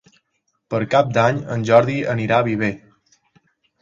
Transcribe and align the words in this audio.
Per 0.73 0.79
Cap 0.93 1.11
d'Any 1.19 1.41
en 1.57 1.67
Jordi 1.71 1.99
anirà 2.15 2.41
a 2.41 2.47
Viver. 2.49 2.75